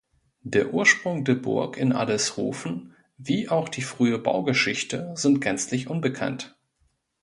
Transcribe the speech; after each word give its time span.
Der 0.41 0.73
Ursprung 0.73 1.25
der 1.25 1.35
Burg 1.35 1.77
in 1.77 1.93
Adelshofen 1.93 2.95
wie 3.19 3.49
auch 3.49 3.69
die 3.69 3.83
frühe 3.83 4.17
Baugeschichte 4.17 5.11
sind 5.15 5.41
gänzlich 5.41 5.91
unbekannt. 5.91 6.57